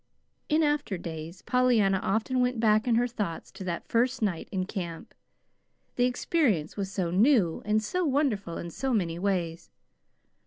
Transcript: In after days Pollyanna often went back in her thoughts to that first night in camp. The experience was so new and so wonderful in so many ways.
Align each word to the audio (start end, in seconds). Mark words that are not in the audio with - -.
In 0.49 0.63
after 0.63 0.97
days 0.97 1.43
Pollyanna 1.43 1.99
often 1.99 2.39
went 2.39 2.59
back 2.59 2.87
in 2.87 2.95
her 2.95 3.05
thoughts 3.07 3.51
to 3.51 3.63
that 3.65 3.87
first 3.87 4.23
night 4.23 4.49
in 4.51 4.65
camp. 4.65 5.13
The 5.95 6.05
experience 6.05 6.75
was 6.75 6.91
so 6.91 7.11
new 7.11 7.61
and 7.65 7.83
so 7.83 8.03
wonderful 8.03 8.57
in 8.57 8.71
so 8.71 8.95
many 8.95 9.19
ways. 9.19 9.69